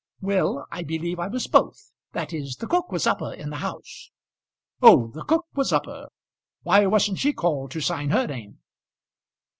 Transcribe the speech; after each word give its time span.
"Well, 0.19 0.65
I 0.71 0.81
believe 0.81 1.19
I 1.19 1.27
was 1.27 1.45
both; 1.45 1.91
that 2.13 2.33
is, 2.33 2.55
the 2.55 2.65
cook 2.65 2.91
was 2.91 3.05
upper 3.05 3.31
in 3.35 3.51
the 3.51 3.57
house." 3.57 4.09
"Oh, 4.81 5.11
the 5.13 5.23
cook 5.23 5.45
was 5.53 5.71
upper. 5.71 6.07
Why 6.63 6.87
wasn't 6.87 7.19
she 7.19 7.33
called 7.33 7.69
to 7.69 7.81
sign 7.81 8.09
her 8.09 8.25
name?" 8.25 8.57